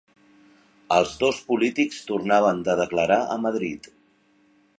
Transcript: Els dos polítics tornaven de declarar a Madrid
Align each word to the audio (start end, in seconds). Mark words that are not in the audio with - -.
Els 0.95 1.11
dos 1.23 1.41
polítics 1.51 2.01
tornaven 2.09 2.65
de 2.71 2.79
declarar 2.83 3.23
a 3.37 3.41
Madrid 3.49 3.93